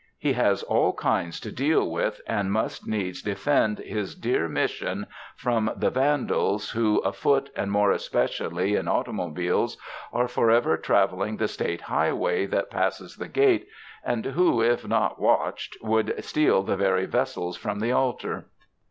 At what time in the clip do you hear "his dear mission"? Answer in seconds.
3.77-5.05